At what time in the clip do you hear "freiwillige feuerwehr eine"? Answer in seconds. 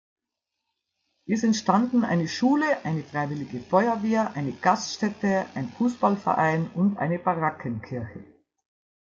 3.03-4.51